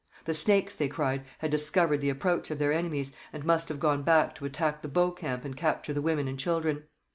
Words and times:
The 0.25 0.33
Snakes, 0.33 0.73
they 0.73 0.87
cried, 0.87 1.25
had 1.37 1.51
discovered 1.51 2.01
the 2.01 2.09
approach 2.09 2.49
of 2.49 2.57
their 2.57 2.73
enemies, 2.73 3.11
and 3.31 3.45
must 3.45 3.69
have 3.69 3.79
gone 3.79 4.01
back 4.01 4.33
to 4.37 4.45
attack 4.45 4.81
the 4.81 4.87
Bow 4.87 5.11
camp 5.11 5.45
and 5.45 5.55
capture 5.55 5.93
the 5.93 6.01
women 6.01 6.27
and 6.27 6.39
children. 6.39 6.85